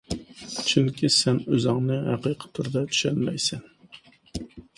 چۈنكى 0.69 1.09
سەن 1.15 1.37
ئۆزۈڭنى 1.47 1.99
ھەقىقىي 2.07 2.53
تۈردە 2.57 2.83
چۈشەنمەيسەن. 2.93 3.63